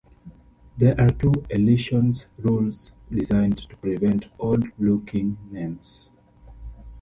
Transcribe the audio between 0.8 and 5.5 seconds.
are two elision rules designed to prevent odd-looking